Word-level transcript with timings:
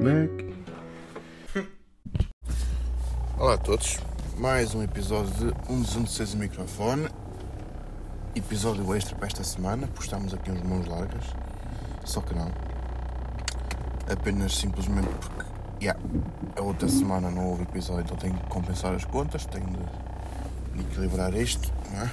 Mac. 0.00 0.30
Olá 3.36 3.54
a 3.54 3.58
todos, 3.58 3.98
mais 4.38 4.72
um 4.72 4.82
episódio 4.82 5.32
de 5.34 5.46
Um 5.68 5.82
dos 5.82 5.90
116 5.90 6.34
Microfone. 6.36 7.08
Episódio 8.36 8.94
extra 8.94 9.16
para 9.16 9.26
esta 9.26 9.42
semana, 9.42 9.88
porque 9.88 10.04
estamos 10.04 10.32
aqui 10.32 10.52
uns 10.52 10.62
mãos 10.62 10.86
largas. 10.86 11.24
Só 12.04 12.20
que 12.20 12.32
não. 12.32 12.48
Apenas 14.08 14.56
simplesmente 14.56 15.08
porque 15.08 15.44
yeah, 15.82 16.00
a 16.56 16.62
outra 16.62 16.88
semana 16.88 17.28
não 17.28 17.48
houve 17.48 17.64
episódio, 17.64 18.04
então 18.04 18.16
tenho 18.16 18.38
que 18.38 18.48
compensar 18.48 18.94
as 18.94 19.04
contas, 19.04 19.46
tenho 19.46 19.66
de, 19.66 20.76
de 20.76 20.80
equilibrar 20.88 21.34
isto, 21.34 21.72
não 21.90 22.02
é? 22.02 22.10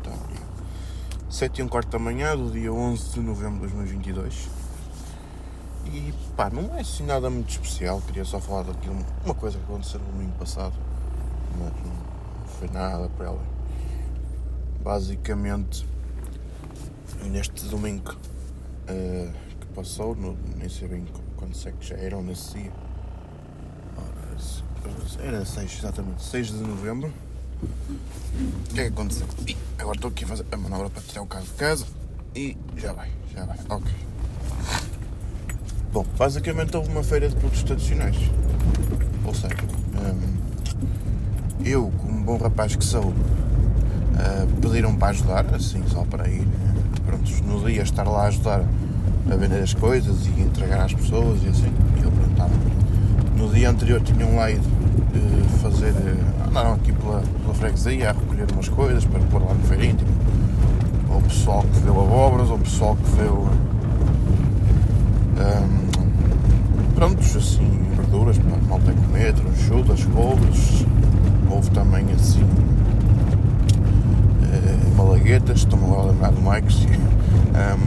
Então, 0.00 0.12
7 1.30 1.60
e 1.60 1.62
um 1.62 1.68
quarto 1.68 1.90
da 1.90 2.00
manhã 2.00 2.36
do 2.36 2.50
dia 2.50 2.72
11 2.72 3.12
de 3.12 3.20
novembro 3.20 3.68
de 3.68 3.74
2022 3.74 4.67
e 5.92 6.12
pá, 6.36 6.50
não 6.50 6.76
é 6.76 6.80
assim 6.80 7.04
nada 7.04 7.30
muito 7.30 7.50
especial, 7.50 8.02
queria 8.02 8.24
só 8.24 8.38
falar 8.38 8.64
daquilo, 8.64 8.96
uma 9.24 9.34
coisa 9.34 9.58
que 9.58 9.64
aconteceu 9.64 9.98
no 10.00 10.06
domingo 10.12 10.32
passado, 10.38 10.74
mas 11.58 11.72
não 11.84 12.46
foi 12.46 12.68
nada 12.68 13.08
para 13.08 13.26
ela. 13.26 13.42
Basicamente, 14.82 15.86
neste 17.24 17.64
domingo 17.66 18.12
uh, 18.12 19.32
que 19.60 19.66
passou, 19.74 20.14
no, 20.14 20.36
nem 20.56 20.68
sei 20.68 20.88
bem 20.88 21.06
quando 21.36 21.54
sei 21.54 21.72
que 21.72 21.86
já 21.86 21.96
eram 21.96 22.22
nesse 22.22 22.58
dia, 22.58 22.72
era 25.20 25.44
6, 25.44 25.78
exatamente, 25.78 26.22
6 26.22 26.48
de 26.48 26.54
novembro. 26.54 27.12
O 27.62 28.74
que 28.74 28.80
é 28.80 28.84
que 28.84 28.88
aconteceu? 28.88 29.26
Agora 29.78 29.96
estou 29.96 30.10
aqui 30.10 30.24
a 30.24 30.28
fazer 30.28 30.46
a 30.52 30.56
manobra 30.56 30.90
para 30.90 31.02
tirar 31.02 31.22
o 31.22 31.26
carro 31.26 31.44
de 31.44 31.52
casa 31.52 31.86
e 32.34 32.56
já 32.76 32.92
vai, 32.92 33.10
já 33.34 33.44
vai, 33.44 33.58
ok. 33.68 34.07
Bom, 35.92 36.04
basicamente 36.18 36.76
houve 36.76 36.90
uma 36.90 37.02
feira 37.02 37.28
de 37.28 37.34
produtos 37.36 37.62
tradicionais. 37.62 38.16
Ou 39.24 39.34
seja, 39.34 39.54
hum, 39.94 40.36
eu, 41.64 41.90
como 41.98 42.20
bom 42.24 42.36
rapaz 42.36 42.76
que 42.76 42.84
sou, 42.84 43.04
uh, 43.04 43.14
pediram 44.60 44.94
para 44.96 45.08
ajudar, 45.08 45.46
assim, 45.54 45.82
só 45.88 46.02
para 46.04 46.28
ir, 46.28 46.46
pronto, 47.06 47.30
no 47.44 47.64
dia 47.64 47.82
estar 47.82 48.04
lá 48.04 48.24
a 48.24 48.26
ajudar 48.26 48.64
a 49.30 49.36
vender 49.36 49.62
as 49.62 49.74
coisas 49.74 50.26
e 50.26 50.40
entregar 50.40 50.84
às 50.84 50.94
pessoas 50.94 51.42
e 51.42 51.48
assim. 51.48 51.72
Eu. 52.02 52.08
No 53.36 53.48
dia 53.54 53.70
anterior 53.70 54.00
tinham 54.00 54.34
lá 54.34 54.50
ido 54.50 54.66
uh, 54.66 55.48
fazer, 55.62 55.92
uh, 55.92 56.48
andaram 56.48 56.72
aqui 56.74 56.92
pela, 56.92 57.22
pela 57.42 57.54
freguesia 57.54 58.10
a 58.10 58.12
recolher 58.12 58.46
umas 58.52 58.68
coisas 58.68 59.04
para 59.04 59.20
pôr 59.20 59.42
lá 59.42 59.54
no 59.54 59.62
feirinho, 59.64 59.96
tipo, 59.96 60.10
ou 61.10 61.18
o 61.18 61.22
pessoal 61.22 61.62
que 61.62 61.80
deu 61.80 62.00
abobras, 62.00 62.50
ou 62.50 62.56
o 62.56 62.58
pessoal 62.58 62.96
que 62.96 63.10
deu. 63.16 63.48
Um, 65.38 65.88
prontos, 66.94 67.36
assim, 67.36 67.68
verduras 67.96 68.36
para 68.38 68.56
malta 68.68 68.92
comer, 68.92 69.34
chutas, 69.66 70.04
couves, 70.06 70.84
houve 71.48 71.70
também 71.70 72.04
assim 72.12 72.42
uh, 74.42 74.96
malaguetas, 74.96 75.58
estou-me 75.58 75.94
a 75.94 76.02
lembrar 76.02 76.32
do 76.32 76.40
Mike, 76.40 76.88
um, 77.54 77.78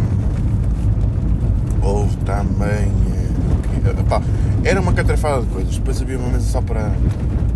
houve 1.85 2.15
também 2.17 2.87
uh, 2.87 4.61
era 4.63 4.79
uma 4.79 4.93
catrafada 4.93 5.41
de 5.41 5.47
coisas, 5.47 5.75
depois 5.75 6.01
havia 6.01 6.17
uma 6.19 6.29
mesa 6.29 6.45
só 6.45 6.61
para, 6.61 6.91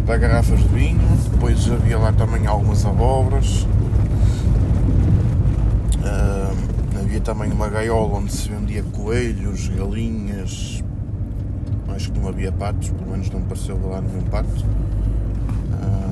para 0.05 0.17
garrafas 0.17 0.59
de 0.59 0.67
vinho, 0.69 0.99
depois 1.31 1.71
havia 1.71 1.97
lá 1.99 2.11
também 2.11 2.47
algumas 2.47 2.85
abóboras. 2.85 3.67
Uh, 6.03 6.55
havia 7.15 7.21
também 7.21 7.51
uma 7.51 7.69
gaiola 7.69 8.17
onde 8.17 8.31
se 8.31 8.49
vendia 8.49 8.83
coelhos, 8.83 9.69
galinhas, 9.69 10.83
acho 11.95 12.11
que 12.11 12.19
não 12.19 12.27
havia 12.27 12.51
patos, 12.51 12.89
pelo 12.89 13.11
menos 13.11 13.29
não 13.29 13.41
pareceu 13.41 13.79
lá 13.87 14.01
nenhum 14.01 14.23
pato. 14.23 14.65
Um, 15.71 16.09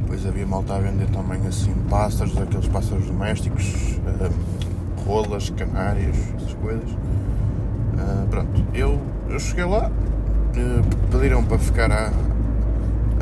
depois 0.00 0.26
havia 0.26 0.44
malta 0.46 0.74
a 0.74 0.80
vender 0.80 1.08
também 1.10 1.46
assim 1.46 1.72
pássaros, 1.88 2.36
aqueles 2.36 2.66
pássaros 2.66 3.06
domésticos, 3.06 4.00
um, 4.00 5.04
rolas, 5.04 5.50
canários, 5.50 6.16
essas 6.36 6.54
coisas. 6.54 6.90
Uh, 6.90 8.26
pronto, 8.28 8.64
eu, 8.74 9.00
eu 9.28 9.38
cheguei 9.38 9.64
lá, 9.64 9.88
uh, 9.88 11.10
pediram 11.12 11.44
para 11.44 11.58
ficar 11.58 11.92
a, 11.92 12.10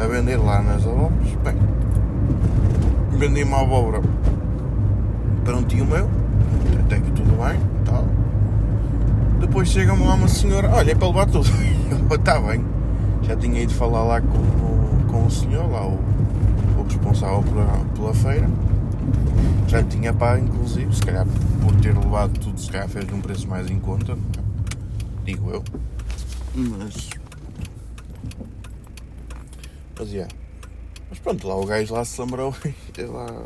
a 0.03 0.07
vender 0.07 0.39
lá 0.39 0.63
nas 0.63 0.87
abóboras. 0.87 1.29
Bem, 1.45 1.57
vendi 3.19 3.43
uma 3.43 3.61
abóbora 3.61 4.01
para 5.45 5.57
um 5.57 5.63
tio 5.63 5.85
meu, 5.85 6.09
até 6.85 6.99
que 6.99 7.11
tudo 7.13 7.33
bem, 7.43 7.61
tal 7.85 8.05
depois 9.55 9.69
chega-me 9.69 10.05
lá 10.05 10.15
uma 10.15 10.27
senhora, 10.27 10.69
olha, 10.71 10.91
é 10.91 10.95
para 10.95 11.07
levar 11.07 11.27
tudo. 11.27 11.49
Está 12.13 12.41
bem. 12.41 12.65
Já 13.23 13.37
tinha 13.37 13.63
ido 13.63 13.73
falar 13.73 14.03
lá 14.03 14.21
com, 14.21 14.39
o, 14.39 15.07
com 15.09 15.27
o 15.27 15.31
senhor, 15.31 15.71
lá 15.71 15.87
o, 15.87 15.99
o 16.79 16.83
responsável 16.83 17.43
pela, 17.43 17.85
pela 17.95 18.15
feira. 18.15 18.49
Já 19.69 19.83
tinha 19.85 20.13
pago, 20.13 20.45
inclusive, 20.45 20.93
se 20.95 21.03
calhar 21.03 21.27
por 21.63 21.75
ter 21.81 21.97
levado 21.97 22.39
tudo, 22.41 22.59
se 22.59 22.71
calhar 22.71 22.89
fez 22.89 23.11
um 23.13 23.21
preço 23.21 23.47
mais 23.47 23.71
em 23.71 23.79
conta. 23.79 24.19
Digo 25.25 25.51
eu. 25.51 25.63
Mas. 26.55 27.11
Mas, 29.99 30.11
yeah. 30.11 30.35
Mas 31.09 31.19
pronto, 31.21 31.47
lá 31.47 31.55
o 31.55 31.65
gajo 31.65 31.95
lá 31.95 32.05
se 32.05 32.21
lembrou 32.21 32.53
e 32.99 33.03
lá 33.03 33.43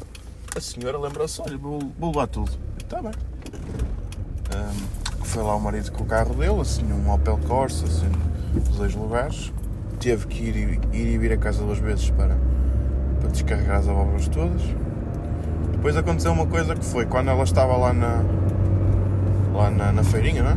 a 0.59 0.61
senhora 0.61 0.99
lembrou-se, 0.99 1.41
olha, 1.41 1.57
vou, 1.57 1.79
vou 1.97 2.27
tudo. 2.27 2.51
Está 2.83 3.01
bem. 3.01 3.13
Um, 4.55 5.25
foi 5.25 5.43
lá 5.43 5.55
o 5.55 5.61
marido 5.61 5.93
com 5.93 6.03
o 6.03 6.07
carro 6.07 6.35
dele, 6.35 6.61
assim, 6.61 6.93
um 6.93 7.13
Opel 7.13 7.39
Corsa, 7.47 7.87
assim, 7.87 8.11
dos 8.55 8.77
dois 8.77 8.95
lugares. 8.95 9.53
Teve 10.01 10.27
que 10.27 10.43
ir, 10.43 10.81
ir 10.93 11.15
e 11.15 11.19
vir 11.19 11.33
a 11.33 11.37
casa 11.37 11.63
duas 11.63 11.79
vezes 11.79 12.11
para, 12.11 12.37
para 13.21 13.31
descarregar 13.31 13.79
as 13.79 13.89
abóboras 13.89 14.27
todas. 14.29 14.63
Depois 15.71 15.97
aconteceu 15.97 16.33
uma 16.33 16.47
coisa 16.47 16.75
que 16.75 16.85
foi 16.85 17.07
quando 17.07 17.29
ela 17.31 17.45
estava 17.45 17.77
lá 17.77 17.93
na, 17.93 18.25
lá 19.55 19.71
na, 19.71 19.93
na 19.93 20.03
feirinha, 20.03 20.43
não 20.43 20.51
é? 20.51 20.57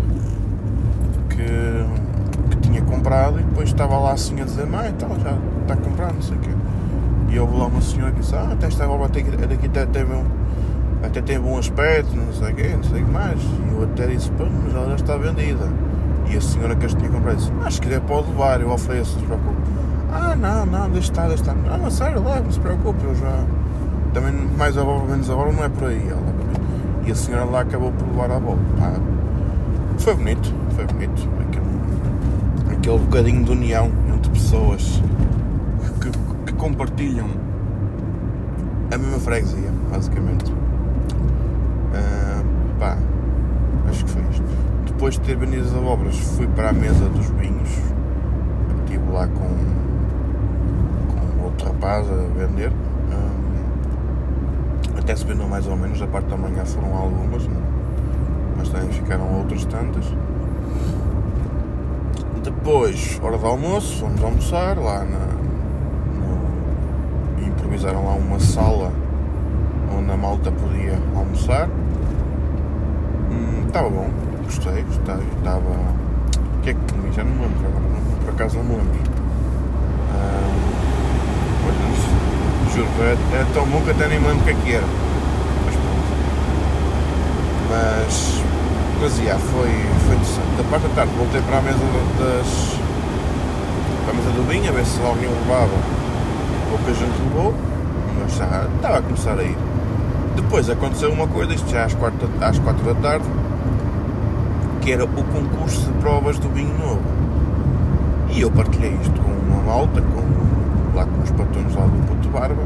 Que, 1.29 2.49
que 2.49 2.61
tinha 2.61 2.81
comprado 2.81 3.39
e 3.39 3.43
depois 3.43 3.69
estava 3.69 3.99
lá 3.99 4.13
assim 4.13 4.41
a 4.41 4.45
dizer, 4.45 4.65
mãe, 4.65 4.89
então 4.89 5.09
já 5.19 5.37
está 5.61 5.75
comprado, 5.75 6.15
não 6.15 6.21
sei 6.23 6.37
o 6.37 6.39
quê. 6.39 6.60
E 7.31 7.39
houve 7.39 7.57
lá 7.57 7.67
uma 7.67 7.81
senhora 7.81 8.11
que 8.11 8.19
disse, 8.19 8.35
ah, 8.35 8.49
até 8.51 8.67
esta 8.67 8.83
abóbora 8.83 9.09
daqui 9.09 9.65
até 9.65 9.85
teve 9.85 10.13
um 10.13 10.25
até 11.03 11.19
tem 11.21 11.39
bom 11.39 11.57
aspecto, 11.57 12.15
não 12.15 12.31
sei 12.31 12.51
o 12.51 12.55
quê, 12.55 12.73
não 12.75 12.83
sei 12.83 13.01
o 13.01 13.05
que 13.05 13.11
mais. 13.11 13.41
E 13.41 13.73
eu 13.73 13.83
até 13.83 14.07
disse, 14.07 14.29
pô, 14.31 14.45
mas 14.63 14.75
ela 14.75 14.89
já 14.89 14.95
está 14.95 15.17
vendida. 15.17 15.67
E 16.29 16.37
a 16.37 16.41
senhora 16.41 16.75
que 16.75 16.85
as 16.85 16.93
tinha 16.93 17.09
comprado 17.09 17.37
disse, 17.37 17.51
mas 17.51 17.73
se 17.73 17.81
quiser 17.81 18.01
pode 18.01 18.29
levar, 18.29 18.61
eu 18.61 18.69
ofereço, 18.69 19.13
não 19.13 19.21
se 19.21 19.25
preocupe. 19.25 19.61
Ah, 20.11 20.35
não, 20.35 20.65
não, 20.65 20.89
deixa 20.89 21.11
estar, 21.11 21.27
deixa 21.27 21.41
estar. 21.43 21.55
Não, 21.55 21.79
mas 21.79 21.93
sério, 21.93 22.23
leve, 22.23 22.43
não 22.43 22.51
se 22.51 22.59
preocupe, 22.59 23.03
eu 23.03 23.15
já... 23.15 23.43
Também, 24.13 24.33
mais 24.57 24.77
a 24.77 24.83
bola, 24.83 25.05
menos 25.05 25.29
a 25.29 25.35
bola, 25.35 25.51
não 25.51 25.63
é 25.63 25.69
por 25.69 25.87
aí. 25.87 26.07
Ela... 26.07 26.21
E 27.07 27.11
a 27.11 27.15
senhora 27.15 27.45
lá 27.45 27.61
acabou 27.61 27.91
por 27.91 28.07
levar 28.07 28.31
a 28.31 28.39
bola. 28.39 28.59
Foi 29.97 30.13
bonito, 30.13 30.53
foi 30.75 30.85
bonito. 30.85 31.27
Aquele, 31.39 32.77
aquele 32.77 32.99
bocadinho 32.99 33.43
de 33.43 33.51
união 33.51 33.91
entre 34.13 34.31
pessoas 34.31 35.01
compartilham 36.61 37.27
a 38.93 38.97
mesma 38.97 39.19
freguesia, 39.19 39.71
basicamente. 39.89 40.51
Uh, 40.51 42.45
pá, 42.79 42.97
acho 43.89 44.05
que 44.05 44.11
foi 44.11 44.21
isto. 44.29 44.45
Depois 44.85 45.15
de 45.15 45.21
ter 45.21 45.35
vendido 45.35 45.65
as 45.67 45.73
abóboras, 45.73 46.15
fui 46.15 46.45
para 46.47 46.69
a 46.69 46.73
mesa 46.73 47.09
dos 47.09 47.25
vinhos. 47.31 47.69
Estive 48.85 49.11
lá 49.11 49.27
com, 49.27 49.49
com 51.07 51.43
outro 51.45 51.65
rapaz 51.65 52.07
a 52.07 52.27
vender. 52.37 52.69
Uh, 52.69 53.41
até 54.99 55.15
se 55.15 55.25
vendeu 55.25 55.47
mais 55.47 55.65
ou 55.65 55.75
menos, 55.75 55.99
da 55.99 56.05
parte 56.05 56.27
da 56.27 56.37
manhã 56.37 56.63
foram 56.63 56.95
algumas, 56.95 57.49
mas 58.55 58.69
também 58.69 58.89
ficaram 58.91 59.39
outras 59.39 59.65
tantas. 59.65 60.05
Depois, 62.43 63.19
hora 63.23 63.39
do 63.39 63.47
almoço, 63.47 63.97
fomos 63.97 64.23
almoçar 64.23 64.77
lá 64.77 65.03
na. 65.03 65.40
Improvisaram 67.81 68.05
lá 68.05 68.13
uma 68.13 68.39
sala 68.39 68.91
onde 69.97 70.11
a 70.11 70.15
malta 70.15 70.51
podia 70.51 70.99
almoçar. 71.15 71.67
Estava 73.65 73.87
hum, 73.87 73.91
bom, 73.91 74.07
gostei, 74.43 74.83
gostei. 74.83 75.15
Estava. 75.39 75.63
O 75.63 76.61
que 76.61 76.69
é 76.69 76.73
que 76.75 76.79
comi? 76.93 77.11
Já 77.11 77.23
não 77.23 77.31
me 77.31 77.41
lembro 77.41 77.65
agora, 77.65 77.83
por 78.23 78.33
acaso 78.35 78.57
não 78.57 78.65
me 78.65 78.75
lembro. 78.75 78.99
Hum, 81.65 82.69
juro, 82.71 82.87
é, 83.01 83.13
é, 83.41 83.45
tão 83.51 83.65
bom 83.65 83.81
que 83.81 83.89
até 83.89 84.07
nem 84.09 84.19
me 84.19 84.27
lembro 84.27 84.41
o 84.41 84.45
que 84.45 84.51
é 84.51 84.53
que 84.53 84.73
era. 84.73 84.85
Mas 85.65 85.73
pronto. 85.73 86.05
Mas. 87.71 88.43
Mas 89.01 89.13
foi, 89.17 89.69
foi 90.05 90.15
interessante. 90.17 90.55
Da 90.55 90.63
parte 90.69 90.87
da 90.87 90.93
tarde 90.93 91.13
voltei 91.17 91.41
para 91.41 91.57
a 91.57 91.61
mesa 91.63 91.79
das. 92.19 92.77
para 94.05 94.13
a 94.13 94.17
mesa 94.17 94.29
do 94.37 94.47
vinho, 94.47 94.69
a 94.69 94.71
ver 94.71 94.85
se 94.85 95.01
alguém 95.01 95.27
levava. 95.27 96.01
Pouca 96.69 96.93
gente 96.93 97.19
levou, 97.23 97.53
mas 98.19 98.35
já 98.35 98.67
estava 98.75 98.97
a 98.97 99.01
começar 99.01 99.37
a 99.37 99.43
ir. 99.43 99.57
Depois 100.35 100.69
aconteceu 100.69 101.11
uma 101.11 101.27
coisa, 101.27 101.53
isto 101.53 101.69
já 101.69 101.85
às 101.85 101.93
4, 101.93 102.29
às 102.41 102.59
4 102.59 102.83
da 102.85 102.95
tarde, 102.95 103.25
que 104.81 104.91
era 104.91 105.03
o 105.03 105.07
concurso 105.07 105.85
de 105.85 105.97
provas 105.99 106.39
do 106.39 106.49
vinho 106.49 106.77
novo. 106.77 107.01
E 108.29 108.41
eu 108.41 108.51
partilhei 108.51 108.97
isto 109.01 109.21
com 109.21 109.31
uma 109.31 109.61
malta, 109.63 110.01
com, 110.01 110.95
lá 110.95 111.05
com 111.05 111.21
os 111.21 111.31
patrões 111.31 111.75
barba. 112.31 112.63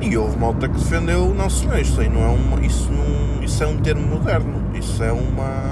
E 0.00 0.16
houve 0.16 0.38
malta 0.38 0.66
que 0.66 0.78
defendeu, 0.78 1.34
não 1.34 1.50
senhor, 1.50 1.78
isso 1.78 2.00
aí 2.00 2.08
não 2.08 2.22
é 2.22 2.28
uma. 2.28 2.64
Isso, 2.64 2.90
não, 2.90 3.42
isso 3.42 3.62
é 3.62 3.66
um 3.66 3.76
termo 3.76 4.06
moderno. 4.06 4.62
Isso 4.74 5.02
é 5.02 5.12
uma. 5.12 5.62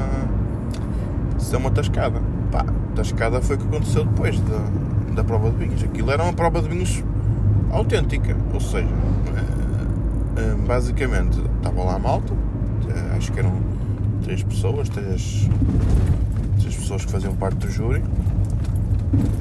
Isso 1.39 1.55
é 1.55 1.59
uma 1.59 1.71
tascada. 1.71 2.21
Pá, 2.51 2.67
tascada 2.95 3.41
foi 3.41 3.57
o 3.57 3.59
que 3.59 3.67
aconteceu 3.67 4.05
depois 4.05 4.39
da, 4.41 4.59
da 5.15 5.25
prova 5.25 5.51
de 5.51 5.57
vinhos. 5.57 5.83
Aquilo 5.83 6.11
era 6.11 6.23
uma 6.23 6.33
prova 6.33 6.61
de 6.61 6.69
vinhos 6.69 7.03
autêntica. 7.71 8.37
Ou 8.53 8.61
seja, 8.61 8.87
eh, 8.87 10.41
eh, 10.41 10.55
basicamente 10.67 11.41
estava 11.57 11.85
lá 11.85 11.95
a 11.95 11.99
malta, 11.99 12.33
eh, 12.89 13.17
acho 13.17 13.33
que 13.33 13.39
eram 13.39 13.53
três 14.23 14.43
pessoas, 14.43 14.89
três, 14.89 15.49
três 16.59 16.77
pessoas 16.77 17.05
que 17.05 17.13
faziam 17.13 17.35
parte 17.35 17.57
do 17.59 17.71
júri. 17.71 18.03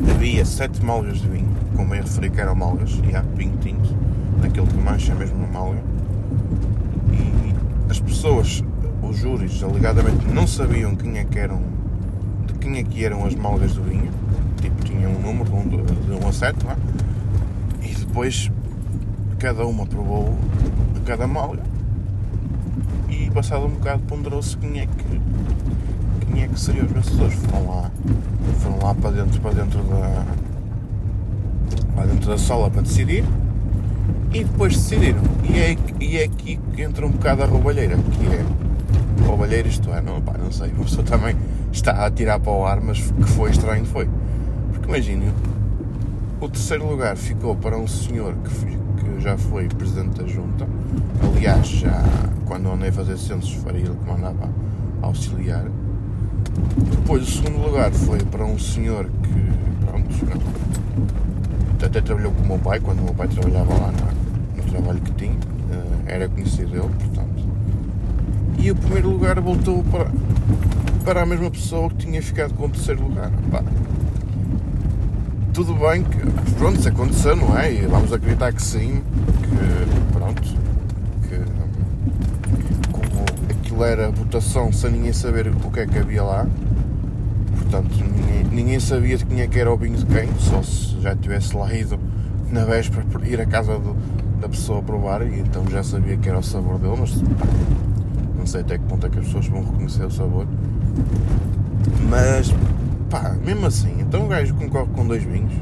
Havia 0.09 0.45
sete 0.45 0.83
malgas 0.83 1.19
de 1.19 1.27
vinho, 1.27 1.49
como 1.75 1.93
eu 1.93 2.01
referi 2.01 2.29
que 2.29 2.39
eram 2.39 2.55
malgas, 2.55 3.01
e 3.09 3.15
há 3.15 3.21
vinho 3.21 3.57
tinto, 3.57 3.95
naquele 4.41 4.67
que 4.67 4.77
mancha 4.77 5.13
mesmo 5.13 5.37
uma 5.37 5.47
malga. 5.47 5.81
E 7.11 7.53
as 7.89 7.99
pessoas, 7.99 8.63
os 9.01 9.17
júris, 9.17 9.61
alegadamente 9.61 10.25
não 10.33 10.47
sabiam 10.47 10.95
quem 10.95 11.17
é 11.17 11.25
que 11.25 11.37
eram, 11.37 11.61
de 12.45 12.53
quem 12.53 12.77
é 12.77 12.83
que 12.83 13.03
eram 13.03 13.25
as 13.25 13.35
malgas 13.35 13.73
do 13.73 13.83
vinho. 13.83 14.09
Tipo, 14.61 14.83
tinham 14.85 15.11
um 15.11 15.19
número 15.19 15.49
de 15.49 16.11
1 16.11 16.23
um 16.23 16.27
a 16.27 16.31
7, 16.31 16.65
não 16.65 16.71
é? 16.71 16.75
Depois 18.17 18.51
cada 19.37 19.63
uma 19.67 19.85
provou 19.85 20.35
cada 21.05 21.27
malga 21.27 21.61
e 23.07 23.29
passado 23.29 23.67
um 23.67 23.69
bocado 23.69 24.01
ponderou-se 24.07 24.57
quem 24.57 24.79
é 24.79 24.87
que 24.87 25.21
quem 26.25 26.41
é 26.41 26.47
que 26.47 26.59
seriam 26.59 26.87
os 26.87 26.91
vencedores. 26.91 27.35
Foram 27.35 27.67
lá, 27.69 27.91
foram 28.57 28.79
lá 28.79 28.95
para 28.95 29.11
dentro, 29.11 29.39
para 29.39 29.53
dentro 29.53 29.83
da 29.83 30.25
para 31.93 32.05
dentro 32.07 32.27
da 32.31 32.39
sala 32.39 32.71
para 32.71 32.81
decidir 32.81 33.23
e 34.33 34.43
depois 34.43 34.75
decidiram. 34.75 35.21
E 35.47 35.59
é, 35.59 35.77
e 35.99 36.17
é 36.17 36.23
aqui 36.23 36.59
que 36.73 36.81
entra 36.81 37.05
um 37.05 37.11
bocado 37.11 37.43
a 37.43 37.45
roubalheira, 37.45 37.97
que 37.97 38.25
é 38.25 39.27
roubalheira 39.27 39.67
isto 39.67 39.91
é, 39.91 40.01
não, 40.01 40.19
pá, 40.21 40.33
não 40.43 40.51
sei, 40.51 40.71
uma 40.71 40.85
pessoa 40.85 41.03
também 41.03 41.35
está 41.71 42.03
a 42.03 42.09
tirar 42.09 42.39
para 42.39 42.51
o 42.51 42.65
ar, 42.65 42.81
mas 42.81 42.99
que 42.99 43.25
foi 43.25 43.51
estranho 43.51 43.85
foi. 43.85 44.09
Porque 44.73 44.87
imagine, 44.87 45.31
o 46.39 46.47
terceiro 46.47 46.87
lugar 46.87 47.17
ficou 47.17 47.55
para 47.55 47.77
um 47.77 47.87
senhor 47.87 48.35
que, 48.35 49.03
que 49.03 49.21
já 49.21 49.37
foi 49.37 49.67
presidente 49.67 50.21
da 50.21 50.27
junta, 50.27 50.67
aliás, 51.21 51.67
já 51.67 52.03
quando 52.45 52.71
andei 52.71 52.89
a 52.89 52.93
fazer 52.93 53.17
censos 53.17 53.53
foi 53.53 53.73
ele 53.77 53.95
que 53.95 54.09
mandava 54.09 54.49
auxiliar. 55.01 55.65
Depois 56.91 57.23
o 57.23 57.31
segundo 57.31 57.65
lugar 57.65 57.91
foi 57.91 58.19
para 58.19 58.45
um 58.45 58.57
senhor 58.57 59.05
que, 59.05 59.85
pronto, 59.85 60.17
até 61.83 62.01
trabalhou 62.01 62.31
com 62.31 62.43
o 62.43 62.47
meu 62.47 62.59
pai, 62.59 62.79
quando 62.79 62.99
o 62.99 63.03
meu 63.03 63.13
pai 63.13 63.27
trabalhava 63.27 63.73
lá 63.73 63.91
no, 63.91 64.63
no 64.63 64.71
trabalho 64.71 65.01
que 65.01 65.11
tinha, 65.13 65.37
eh, 65.71 66.13
era 66.13 66.29
conhecido 66.29 66.71
dele, 66.71 66.89
portanto. 66.99 67.47
E 68.59 68.71
o 68.71 68.75
primeiro 68.75 69.09
lugar 69.09 69.39
voltou 69.39 69.83
para, 69.85 70.11
para 71.03 71.21
a 71.23 71.25
mesma 71.25 71.49
pessoa 71.49 71.89
que 71.89 71.97
tinha 71.97 72.21
ficado 72.21 72.53
com 72.53 72.65
o 72.65 72.69
terceiro 72.69 73.03
lugar. 73.03 73.31
Pá. 73.51 73.63
Tudo 75.57 75.73
bem 75.73 76.03
que, 76.03 76.19
pronto, 76.53 76.77
isso 76.77 76.87
aconteceu, 76.87 77.35
não 77.35 77.57
é? 77.57 77.73
E 77.73 77.87
vamos 77.87 78.13
acreditar 78.13 78.53
que 78.53 78.61
sim, 78.61 79.01
que, 79.41 80.13
pronto, 80.13 80.39
que 80.43 80.55
como 82.91 83.25
aquilo 83.49 83.83
era 83.83 84.11
votação 84.11 84.71
sem 84.71 84.91
ninguém 84.91 85.11
saber 85.11 85.47
o 85.47 85.71
que 85.71 85.79
é 85.79 85.87
que 85.87 85.97
havia 85.97 86.21
lá, 86.21 86.45
portanto 87.55 87.89
ninguém, 87.89 88.43
ninguém 88.51 88.79
sabia 88.79 89.17
de 89.17 89.25
quem 89.25 89.41
é 89.41 89.47
que 89.47 89.57
era 89.57 89.73
o 89.73 89.75
vinho 89.75 89.97
de 89.97 90.05
quem, 90.05 90.29
só 90.37 90.61
se 90.61 91.01
já 91.01 91.15
tivesse 91.15 91.55
lá 91.55 91.73
ido 91.73 91.99
na 92.51 92.63
véspera 92.63 93.03
ir 93.23 93.41
à 93.41 93.45
casa 93.47 93.79
do, 93.79 93.95
da 94.39 94.47
pessoa 94.47 94.77
a 94.77 94.83
provar 94.83 95.23
e 95.23 95.39
então 95.39 95.67
já 95.71 95.81
sabia 95.81 96.17
que 96.17 96.29
era 96.29 96.37
o 96.37 96.43
sabor 96.43 96.77
dele, 96.77 96.97
mas 96.99 97.19
não 98.37 98.45
sei 98.45 98.61
até 98.61 98.77
que 98.77 98.83
ponto 98.83 99.07
é 99.07 99.09
que 99.09 99.17
as 99.17 99.25
pessoas 99.25 99.47
vão 99.47 99.63
reconhecer 99.63 100.05
o 100.05 100.11
sabor. 100.11 100.45
Mas 102.07 102.53
pá, 103.09 103.35
mesmo 103.43 103.65
assim, 103.65 103.95
então 103.99 104.25
o 104.25 104.27
gajo 104.27 104.53
concorre 104.55 104.87
com 104.93 105.05
dois 105.05 105.23
vinhos. 105.23 105.53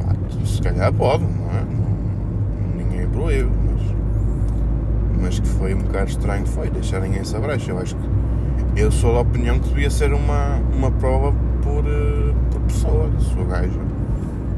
Pá, 0.00 0.14
se 0.44 0.62
calhar 0.62 0.92
pode, 0.92 1.24
não 1.24 1.50
é? 1.50 1.64
Não, 1.64 2.76
ninguém 2.76 3.08
proíbe, 3.08 3.50
mas, 3.66 5.22
mas 5.22 5.38
que 5.40 5.48
foi 5.48 5.74
um 5.74 5.78
bocado 5.78 6.10
estranho 6.10 6.46
foi 6.46 6.70
deixarem 6.70 7.16
essa 7.16 7.38
brecha. 7.38 7.70
Eu 7.70 7.78
acho 7.78 7.96
que 7.96 8.80
eu 8.80 8.90
sou 8.90 9.14
da 9.14 9.20
opinião 9.20 9.58
que 9.58 9.68
devia 9.68 9.90
ser 9.90 10.12
uma, 10.12 10.60
uma 10.74 10.90
prova 10.90 11.32
por, 11.62 11.84
uh, 11.84 12.34
por 12.50 12.60
pessoa. 12.62 13.10
Se 13.18 13.38
o 13.38 13.44
gajo, 13.44 13.80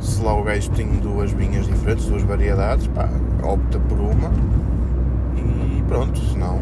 se 0.00 0.22
lá 0.22 0.34
o 0.34 0.42
gajo 0.42 0.70
tem 0.70 0.86
duas 0.96 1.30
vinhas 1.32 1.66
diferentes, 1.66 2.06
duas 2.06 2.22
variedades, 2.22 2.86
pá, 2.88 3.08
opta 3.42 3.78
por 3.80 3.98
uma 3.98 4.30
e 5.36 5.82
pronto, 5.86 6.18
senão 6.18 6.58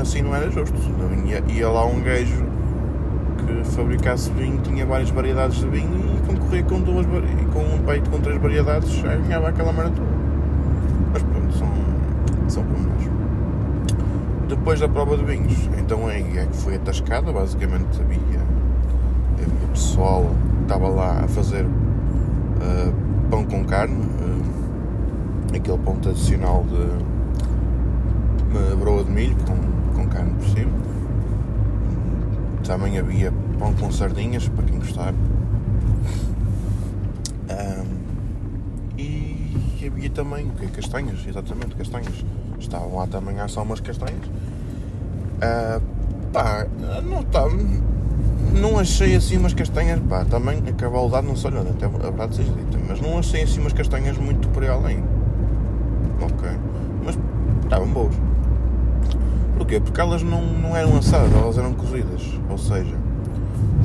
assim 0.00 0.22
não 0.22 0.34
era 0.34 0.50
justo. 0.50 0.76
Ia, 1.26 1.42
ia 1.48 1.68
lá 1.68 1.84
um 1.84 2.00
gajo 2.02 2.44
fabricasse 3.64 4.30
vinho, 4.30 4.60
tinha 4.62 4.84
várias 4.86 5.10
variedades 5.10 5.58
de 5.58 5.68
vinho 5.68 6.16
e 6.16 6.26
concorria 6.26 6.62
com 6.62 6.80
duas 6.80 7.06
com 7.52 7.60
um 7.60 7.78
peito 7.84 8.10
com 8.10 8.20
três 8.20 8.40
variedades, 8.40 8.90
já 8.92 9.16
ganhava 9.16 9.48
aquela 9.48 9.72
maratona. 9.72 10.08
Mas 11.12 11.22
pronto, 11.22 11.52
são, 11.56 11.68
são 12.48 12.64
problemas. 12.64 13.10
Depois 14.48 14.80
da 14.80 14.88
prova 14.88 15.16
de 15.16 15.24
vinhos, 15.24 15.68
então 15.78 16.10
é 16.10 16.20
que 16.20 16.56
foi 16.56 16.76
atascada, 16.76 17.32
basicamente 17.32 18.00
havia, 18.00 18.18
havia 19.34 19.68
pessoal 19.72 20.24
que 20.56 20.62
estava 20.62 20.88
lá 20.88 21.20
a 21.24 21.28
fazer 21.28 21.64
uh, 21.64 22.94
pão 23.30 23.44
com 23.44 23.64
carne, 23.64 24.02
uh, 24.02 25.56
aquele 25.56 25.78
pão 25.78 25.96
tradicional 25.96 26.64
de 26.64 26.74
uh, 28.56 28.76
broa 28.76 29.04
de 29.04 29.10
milho 29.10 29.36
com, 29.46 29.56
com 29.94 30.08
carne 30.08 30.32
por 30.34 30.48
cima. 30.48 30.89
Também 32.70 32.96
havia 33.00 33.32
pão 33.58 33.74
com 33.74 33.90
sardinhas, 33.90 34.46
para 34.46 34.62
quem 34.62 34.78
gostar. 34.78 35.12
e 38.96 39.84
havia 39.84 40.08
também 40.10 40.46
o 40.46 40.50
que 40.50 40.68
Castanhas, 40.68 41.18
exatamente, 41.26 41.74
castanhas. 41.74 42.24
Estavam 42.60 42.94
lá 42.94 43.08
também 43.08 43.40
há 43.40 43.48
só 43.48 43.64
umas 43.64 43.80
castanhas. 43.80 44.24
Uh, 44.24 45.82
pá, 46.32 46.64
não 47.02 47.22
está. 47.22 47.44
Não 48.52 48.78
achei 48.78 49.16
assim 49.16 49.36
umas 49.36 49.52
castanhas, 49.52 49.98
pá, 50.08 50.24
também 50.24 50.62
a 50.68 50.72
cavalidade 50.72 51.26
não 51.26 51.34
sei, 51.34 51.50
até 51.50 51.86
a 51.86 51.88
verdade 51.88 52.36
seja 52.36 52.52
dita, 52.52 52.78
mas 52.88 53.00
não 53.00 53.18
achei 53.18 53.42
assim 53.42 53.58
umas 53.58 53.72
castanhas 53.72 54.16
muito 54.16 54.48
por 54.50 54.62
aí 54.62 54.68
além. 54.68 55.02
Ok. 56.22 56.48
Mas 57.04 57.18
estavam 57.64 57.88
boas. 57.88 58.29
Porquê? 59.70 59.78
Porque 59.78 60.00
elas 60.00 60.20
não, 60.24 60.42
não 60.42 60.76
eram 60.76 60.96
assadas, 60.96 61.32
elas 61.32 61.56
eram 61.56 61.72
cozidas. 61.74 62.22
Ou 62.48 62.58
seja, 62.58 62.92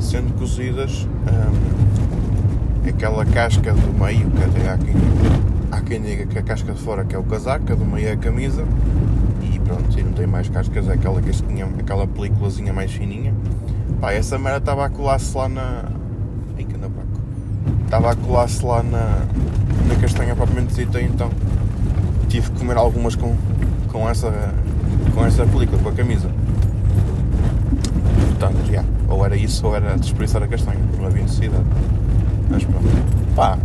sendo 0.00 0.36
cozidas, 0.36 1.06
hum, 1.28 2.88
aquela 2.88 3.24
casca 3.24 3.72
do 3.72 4.04
meio, 4.04 4.28
que 4.28 4.42
até 4.42 4.68
há 4.68 4.76
quem, 4.76 4.94
há 5.70 5.80
quem 5.82 6.02
diga 6.02 6.26
que 6.26 6.38
a 6.40 6.42
casca 6.42 6.72
de 6.72 6.80
fora 6.80 7.04
que 7.04 7.14
é 7.14 7.18
o 7.18 7.22
casaco, 7.22 7.72
a 7.72 7.76
do 7.76 7.84
meio 7.84 8.08
é 8.08 8.12
a 8.12 8.16
camisa, 8.16 8.64
e 9.40 9.60
pronto, 9.60 9.96
e 9.96 10.02
não 10.02 10.10
tem 10.12 10.26
mais 10.26 10.48
cascas, 10.48 10.88
é 10.88 10.94
aquela 10.94 11.22
que 11.22 11.30
tinha 11.30 11.66
aquela 11.78 12.04
películazinha 12.04 12.72
mais 12.72 12.90
fininha. 12.90 13.32
Pá, 14.00 14.10
essa 14.10 14.36
merda 14.40 14.58
estava 14.58 14.86
a 14.86 14.90
colar-se 14.90 15.36
lá 15.36 15.48
na. 15.48 15.84
Ai 16.58 16.64
que 16.64 16.74
anda 16.74 16.88
Paco. 16.88 17.20
Estava 17.84 18.10
a 18.10 18.16
colar-se 18.16 18.64
lá 18.64 18.82
na, 18.82 19.24
na 19.86 19.94
castanha 20.00 20.34
propriamente 20.34 20.74
dita, 20.74 21.00
então 21.00 21.30
tive 22.28 22.50
que 22.50 22.58
comer 22.58 22.76
algumas 22.76 23.14
com, 23.14 23.36
com 23.92 24.10
essa 24.10 24.32
com 25.14 25.24
essa 25.24 25.46
película, 25.46 25.80
com 25.82 25.88
a 25.88 25.92
camisa. 25.92 26.30
Portanto, 28.28 28.58
já, 28.70 28.84
ou 29.08 29.24
era 29.24 29.36
isso 29.36 29.66
ou 29.66 29.74
era 29.74 29.96
desperdiçar 29.96 30.42
a 30.42 30.46
castanha, 30.46 30.80
não 30.98 31.06
havia 31.06 31.22
necessidade. 31.22 31.64
Mas 32.50 32.64
pronto, 32.64 32.86
pá, 33.34 33.58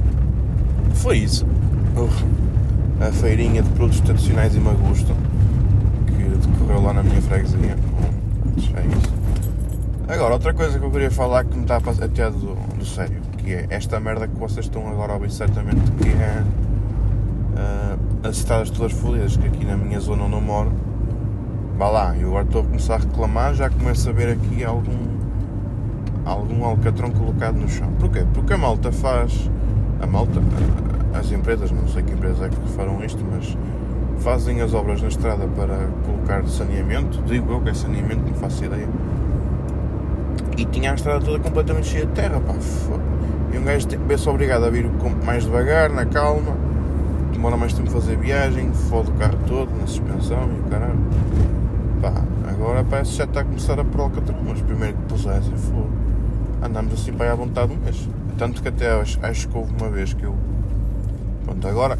foi 0.93 1.17
isso. 1.17 1.45
Uf, 1.95 2.25
a 3.01 3.11
feirinha 3.11 3.61
de 3.61 3.69
produtos 3.71 3.99
tradicionais 4.01 4.55
e 4.55 4.59
Magusto 4.59 5.13
que 6.07 6.47
decorreu 6.47 6.81
lá 6.81 6.93
na 6.93 7.03
minha 7.03 7.21
freguesia. 7.21 7.75
É 8.75 8.97
isso. 8.97 9.21
Agora, 10.07 10.33
outra 10.33 10.53
coisa 10.53 10.77
que 10.77 10.85
eu 10.85 10.91
queria 10.91 11.09
falar 11.09 11.45
que 11.45 11.55
me 11.55 11.63
está 11.63 11.77
até 11.77 12.29
do, 12.29 12.55
do 12.77 12.85
sério, 12.85 13.21
que 13.37 13.53
é 13.53 13.67
esta 13.69 13.99
merda 13.99 14.27
que 14.27 14.35
vocês 14.37 14.65
estão 14.65 14.87
agora 14.89 15.13
a 15.13 15.15
ouvir 15.15 15.31
certamente, 15.31 15.89
que 15.91 16.09
é 16.09 16.43
uh, 17.55 18.27
as 18.27 18.37
estradas 18.37 18.69
todas 18.69 18.91
fodidas, 18.91 19.37
que 19.37 19.47
aqui 19.47 19.65
na 19.65 19.77
minha 19.77 19.99
zona 19.99 20.23
onde 20.23 20.33
eu 20.33 20.41
moro, 20.41 20.71
vá 21.81 21.89
lá, 21.89 22.15
eu 22.15 22.27
agora 22.27 22.43
estou 22.43 22.61
a 22.61 22.63
começar 22.63 22.93
a 22.93 22.97
reclamar, 22.99 23.55
já 23.55 23.67
começo 23.67 24.07
a 24.07 24.13
ver 24.13 24.29
aqui 24.33 24.63
algum 24.63 24.99
algum 26.23 26.63
alcatrão 26.63 27.09
colocado 27.09 27.55
no 27.55 27.67
chão. 27.67 27.91
Porquê? 27.99 28.23
Porque 28.35 28.53
a 28.53 28.57
malta 28.57 28.91
faz. 28.91 29.49
A 29.99 30.05
malta, 30.05 30.39
as 31.15 31.31
empresas, 31.31 31.71
não 31.71 31.87
sei 31.87 32.03
que 32.03 32.13
empresas 32.13 32.39
é 32.39 32.49
que 32.49 32.69
farão 32.75 33.03
isto, 33.03 33.25
mas 33.31 33.57
fazem 34.19 34.61
as 34.61 34.75
obras 34.75 35.01
na 35.01 35.07
estrada 35.07 35.47
para 35.55 35.75
colocar 36.05 36.45
saneamento. 36.45 37.19
Digo 37.23 37.51
eu 37.51 37.61
que 37.61 37.69
é 37.69 37.73
saneamento, 37.73 38.27
não 38.27 38.35
faço 38.35 38.63
ideia. 38.63 38.87
E 40.59 40.65
tinha 40.65 40.91
a 40.91 40.93
estrada 40.93 41.25
toda 41.25 41.39
completamente 41.39 41.87
cheia 41.87 42.05
de 42.05 42.11
terra, 42.11 42.39
pá. 42.41 42.53
E 43.51 43.57
um 43.57 43.63
gajo 43.63 43.87
vê-se 44.07 44.29
obrigado 44.29 44.65
a 44.65 44.69
vir 44.69 44.87
mais 45.25 45.45
devagar, 45.45 45.89
na 45.89 46.05
calma, 46.05 46.55
demora 47.33 47.57
mais 47.57 47.73
tempo 47.73 47.89
a 47.89 47.93
fazer 47.93 48.17
viagem, 48.17 48.71
fode 48.71 49.09
o 49.09 49.13
carro 49.15 49.39
todo, 49.47 49.71
na 49.79 49.87
suspensão 49.87 50.47
e 50.55 50.59
o 50.59 50.69
caralho. 50.69 50.99
Pá, 52.01 52.13
agora 52.49 52.83
parece 52.83 53.11
que 53.11 53.17
já 53.17 53.25
está 53.25 53.41
a 53.41 53.43
começar 53.43 53.79
a 53.79 53.85
prócata, 53.85 54.35
mas 54.43 54.59
primeiro 54.61 54.97
que 54.97 55.03
pusessem, 55.03 55.55
fogo. 55.55 55.91
Andamos 56.59 56.93
assim 56.93 57.13
para 57.13 57.27
aí 57.27 57.31
à 57.31 57.35
vontade 57.35 57.71
um 57.71 57.77
mês. 57.77 58.09
Tanto 58.39 58.59
que 58.59 58.67
até 58.67 58.89
acho, 58.89 59.19
acho 59.21 59.47
que 59.47 59.55
houve 59.55 59.71
uma 59.79 59.87
vez 59.87 60.11
que 60.11 60.23
eu. 60.23 60.35
Pronto, 61.45 61.67
agora. 61.67 61.99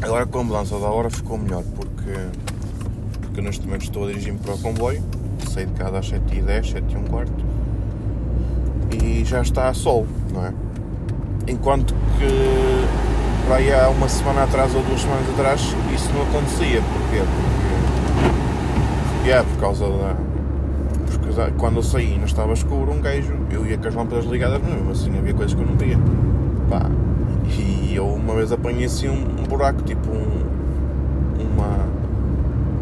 Agora 0.00 0.24
com 0.24 0.38
a 0.38 0.44
mudança 0.44 0.78
da 0.78 0.86
hora 0.86 1.10
ficou 1.10 1.36
melhor 1.36 1.62
porque. 1.76 2.12
Porque 3.20 3.42
neste 3.42 3.66
momento 3.66 3.82
estou 3.82 4.04
a 4.04 4.06
dirigir-me 4.08 4.38
para 4.38 4.54
o 4.54 4.58
comboio. 4.58 5.02
Saí 5.50 5.66
de 5.66 5.72
casa 5.74 5.98
às 5.98 6.10
7h10, 6.10 6.72
7 6.72 6.94
e 6.94 6.96
um 6.96 7.04
quarto. 7.04 7.44
E 9.02 9.24
já 9.26 9.42
está 9.42 9.68
a 9.68 9.74
sol, 9.74 10.06
não 10.32 10.46
é? 10.46 10.54
Enquanto 11.48 11.94
que 12.18 13.46
para 13.46 13.56
aí 13.56 13.70
há 13.74 13.90
uma 13.90 14.08
semana 14.08 14.44
atrás 14.44 14.74
ou 14.74 14.82
duas 14.82 15.02
semanas 15.02 15.28
atrás 15.30 15.60
isso 15.94 16.10
não 16.14 16.22
acontecia. 16.22 16.80
Porquê? 16.80 17.63
Yeah, 19.24 19.48
por 19.48 19.60
causa 19.60 19.86
da. 19.86 20.16
Porque 21.06 21.52
quando 21.58 21.76
eu 21.76 21.82
saí 21.82 22.18
não 22.18 22.26
estava 22.26 22.52
escuro, 22.52 22.92
um 22.92 23.00
gajo, 23.00 23.34
eu 23.50 23.66
ia 23.66 23.78
com 23.78 23.88
as 23.88 23.94
lâmpadas 23.94 24.24
ligadas, 24.26 24.62
mesmo 24.62 24.90
assim 24.90 25.16
havia 25.16 25.34
coisas 25.34 25.54
que 25.54 25.60
eu 25.60 25.66
não 25.66 25.76
via. 25.76 25.98
Pá. 26.68 26.90
E 27.46 27.94
eu 27.94 28.06
uma 28.06 28.34
vez 28.34 28.52
apanhei 28.52 28.84
assim 28.84 29.08
um, 29.08 29.40
um 29.40 29.44
buraco, 29.44 29.82
tipo 29.82 30.10
um. 30.10 30.44
Uma, 31.40 31.84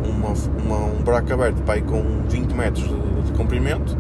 uma, 0.04 0.34
uma, 0.64 0.86
um 0.86 1.02
buraco 1.02 1.32
aberto, 1.32 1.62
pá, 1.62 1.80
com 1.80 2.02
20 2.28 2.52
metros 2.52 2.88
de, 2.88 3.22
de 3.22 3.32
comprimento. 3.32 3.96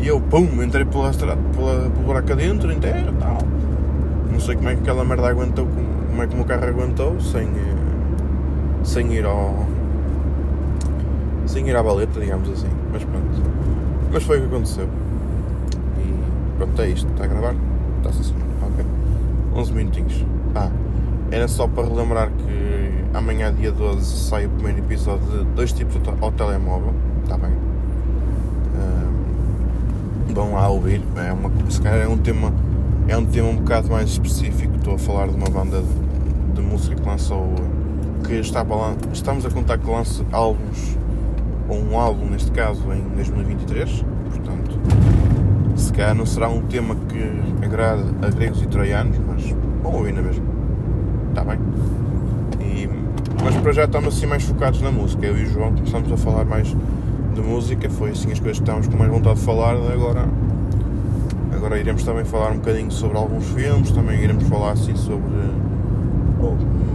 E 0.00 0.06
eu, 0.06 0.20
pum, 0.20 0.62
entrei 0.62 0.84
pela, 0.84 1.12
pela, 1.12 1.36
pelo 1.36 1.90
buraco 2.04 2.32
adentro, 2.32 2.74
terra 2.76 3.12
tal 3.18 3.38
não 4.38 4.44
sei 4.44 4.54
como 4.54 4.68
é 4.68 4.74
que 4.76 4.82
aquela 4.82 5.04
merda 5.04 5.28
aguentou, 5.28 5.66
como 5.66 6.22
é 6.22 6.26
que 6.28 6.32
o 6.34 6.36
meu 6.36 6.46
carro 6.46 6.64
aguentou 6.68 7.20
sem, 7.20 7.42
eh, 7.42 8.84
sem 8.84 9.12
ir 9.12 9.24
ao. 9.24 9.66
Sem 11.48 11.68
ir 11.68 11.76
à 11.76 11.82
baleta, 11.82 12.20
digamos 12.20 12.48
assim. 12.50 12.68
Mas 12.92 13.02
pronto. 13.04 13.42
Mas 14.12 14.22
foi 14.22 14.38
o 14.38 14.40
que 14.42 14.46
aconteceu. 14.46 14.88
E 15.98 16.56
pronto, 16.56 16.82
é 16.82 16.88
isto. 16.88 17.10
Está 17.10 17.24
a 17.24 17.26
gravar? 17.26 17.54
Está-se 17.98 18.20
assim. 18.20 18.34
Ok. 18.62 18.84
11 19.54 19.72
minutinhos. 19.72 20.24
Ah, 20.54 20.70
era 21.30 21.48
só 21.48 21.66
para 21.66 21.88
relembrar 21.88 22.30
que 22.30 23.16
amanhã, 23.16 23.52
dia 23.52 23.72
12, 23.72 24.28
sai 24.28 24.46
o 24.46 24.50
primeiro 24.50 24.78
episódio 24.78 25.26
de 25.26 25.44
dois 25.54 25.72
tipos 25.72 25.96
ao 26.20 26.32
telemóvel. 26.32 26.94
Está 27.24 27.36
bem? 27.36 27.50
Um, 30.30 30.34
vão 30.34 30.54
lá 30.54 30.68
ouvir. 30.68 31.02
É 31.16 31.32
uma, 31.32 31.50
se 31.70 31.80
calhar 31.80 32.00
é 32.00 32.08
um 32.08 32.18
tema 32.18 32.52
é 33.08 33.16
um 33.16 33.24
tema 33.24 33.48
um 33.48 33.56
bocado 33.56 33.88
mais 33.88 34.10
específico. 34.10 34.76
Estou 34.76 34.94
a 34.94 34.98
falar 34.98 35.28
de 35.28 35.34
uma 35.34 35.48
banda 35.48 35.80
de, 35.80 36.54
de 36.54 36.60
música 36.60 36.94
que 36.94 37.08
lançou. 37.08 37.54
que 38.24 38.34
está 38.34 38.64
estamos 39.12 39.46
a 39.46 39.50
contar 39.50 39.78
que 39.78 39.90
lance 39.90 40.22
álbuns, 40.30 40.97
ou 41.68 41.78
um 41.78 41.98
álbum 41.98 42.26
neste 42.26 42.50
caso, 42.50 42.82
em 42.92 43.02
2023. 43.14 44.04
Portanto, 44.30 44.78
se 45.76 45.92
calhar 45.92 46.14
não 46.14 46.26
será 46.26 46.48
um 46.48 46.62
tema 46.62 46.96
que 47.08 47.64
agrade 47.64 48.02
a 48.22 48.30
gregos 48.30 48.62
e 48.62 48.66
troianos, 48.66 49.18
mas 49.26 49.54
vão 49.82 49.94
ouvir 49.94 50.12
na 50.12 50.22
mesma. 50.22 50.44
Está 51.28 51.44
bem? 51.44 51.58
E, 52.60 52.88
mas 53.44 53.56
para 53.56 53.72
já 53.72 53.84
estamos 53.84 54.16
assim 54.16 54.26
mais 54.26 54.42
focados 54.42 54.80
na 54.80 54.90
música. 54.90 55.26
Eu 55.26 55.38
e 55.38 55.44
o 55.44 55.46
João 55.46 55.74
começamos 55.74 56.10
a 56.10 56.16
falar 56.16 56.44
mais 56.44 56.74
de 57.34 57.40
música, 57.40 57.88
foi 57.90 58.10
assim 58.10 58.32
as 58.32 58.40
coisas 58.40 58.58
que 58.58 58.64
estávamos 58.64 58.88
com 58.88 58.96
mais 58.96 59.10
vontade 59.10 59.38
de 59.38 59.44
falar, 59.44 59.74
agora 59.74 60.26
Agora 61.58 61.76
iremos 61.76 62.04
também 62.04 62.24
falar 62.24 62.52
um 62.52 62.58
bocadinho 62.58 62.90
sobre 62.90 63.18
alguns 63.18 63.44
filmes, 63.46 63.90
também 63.90 64.22
iremos 64.22 64.44
falar 64.44 64.72
assim 64.72 64.94
sobre 64.94 65.28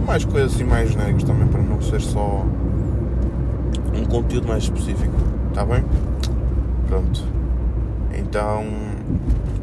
mais 0.06 0.24
coisas 0.24 0.54
assim 0.54 0.64
mais 0.64 0.90
genéricas 0.90 1.24
também 1.24 1.46
para 1.48 1.62
não 1.62 1.82
ser 1.82 2.00
só 2.00 2.46
um 3.94 4.04
conteúdo 4.04 4.48
mais 4.48 4.64
específico, 4.64 5.14
está 5.48 5.64
bem? 5.64 5.84
Pronto. 6.88 7.24
Então 8.12 8.64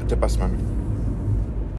até 0.02 0.16
para 0.16 0.26
a 0.26 0.30
semana. 0.30 0.81